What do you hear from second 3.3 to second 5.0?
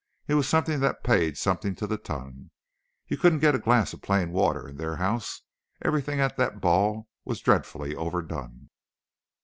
get a glass of plain water in their